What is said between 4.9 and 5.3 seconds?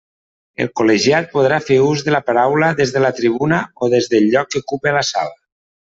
a la